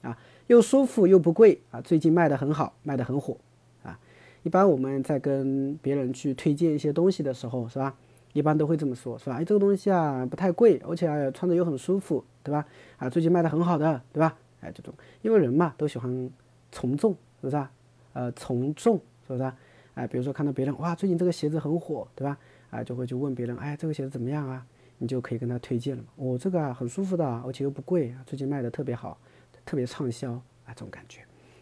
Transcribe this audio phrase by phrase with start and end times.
[0.03, 3.37] 啊，又舒服又不贵啊，最近卖的很好，卖的很火
[3.83, 3.99] 啊。
[4.43, 7.95] 一般我们在跟别人去推荐一些东西的时候，是吧？
[8.33, 9.37] 一般都会这么说，是吧？
[9.37, 12.67] 哎，这个东西啊不太贵，而且穿着又很舒服，对吧？
[12.99, 14.37] 啊，最近卖的很好的，对吧？
[14.61, 16.31] 哎，这种，因为人嘛都喜欢
[16.73, 17.71] 从众，是不是啊？
[18.13, 19.57] 呃，从众，是不是啊？
[19.95, 22.37] 哎，比如说看到别人哇，最近这个鞋子很火，对吧？
[22.71, 24.67] 啊，就会去问别人，哎，这个鞋子怎么样啊？
[24.99, 26.09] 你就可以跟他推荐了嘛。
[26.17, 29.19] 我这个啊很舒服的，而且又不贵，最近卖的特别好，
[29.65, 31.21] 特别畅销啊，这种感觉。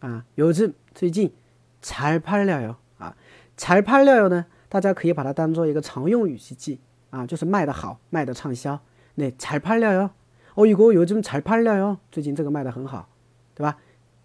[0.00, 1.34] 啊，요즘最近
[1.82, 2.76] 잘팔려 요。
[2.98, 3.14] 啊，
[3.56, 4.46] 잘팔려요呢？
[4.68, 8.80] 大家可以把它当做一个常用语去记啊，就是卖的好，卖的畅销。
[9.14, 10.10] 那잘팔려 요，
[10.54, 13.08] 哦，如果요즘잘팔려 요， 最近这个卖的很好，
[13.54, 13.78] 对吧？